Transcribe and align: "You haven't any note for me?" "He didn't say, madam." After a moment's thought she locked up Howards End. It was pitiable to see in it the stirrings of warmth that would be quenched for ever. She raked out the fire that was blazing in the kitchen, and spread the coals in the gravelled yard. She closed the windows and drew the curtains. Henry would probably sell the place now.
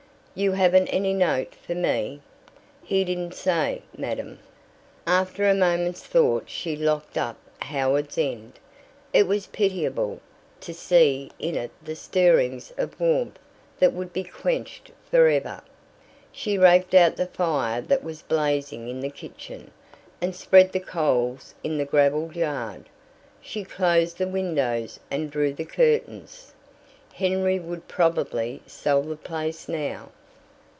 "You 0.33 0.53
haven't 0.53 0.87
any 0.87 1.13
note 1.13 1.55
for 1.55 1.75
me?" 1.75 2.21
"He 2.81 3.03
didn't 3.03 3.33
say, 3.33 3.81
madam." 3.97 4.39
After 5.05 5.45
a 5.45 5.53
moment's 5.53 6.05
thought 6.05 6.45
she 6.49 6.77
locked 6.77 7.17
up 7.17 7.35
Howards 7.61 8.17
End. 8.17 8.53
It 9.11 9.27
was 9.27 9.47
pitiable 9.47 10.21
to 10.61 10.73
see 10.73 11.31
in 11.37 11.55
it 11.55 11.71
the 11.83 11.97
stirrings 11.97 12.71
of 12.77 12.97
warmth 12.97 13.39
that 13.79 13.91
would 13.91 14.13
be 14.13 14.23
quenched 14.23 14.91
for 15.03 15.27
ever. 15.27 15.61
She 16.31 16.57
raked 16.57 16.93
out 16.93 17.17
the 17.17 17.25
fire 17.27 17.81
that 17.81 18.01
was 18.01 18.21
blazing 18.21 18.87
in 18.87 19.01
the 19.01 19.09
kitchen, 19.09 19.69
and 20.21 20.33
spread 20.33 20.71
the 20.71 20.79
coals 20.79 21.53
in 21.61 21.77
the 21.77 21.83
gravelled 21.83 22.37
yard. 22.37 22.85
She 23.41 23.65
closed 23.65 24.17
the 24.17 24.29
windows 24.29 24.97
and 25.11 25.29
drew 25.29 25.51
the 25.51 25.65
curtains. 25.65 26.53
Henry 27.13 27.59
would 27.59 27.89
probably 27.89 28.61
sell 28.65 29.01
the 29.01 29.17
place 29.17 29.67
now. 29.67 30.07